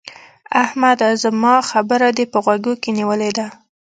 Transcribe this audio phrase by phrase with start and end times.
[0.63, 1.09] احمده!
[1.23, 3.47] زما خبره دې په غوږو کې نيولې ده؟